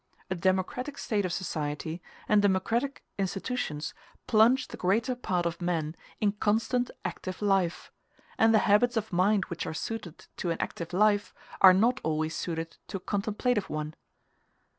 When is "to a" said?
12.87-13.01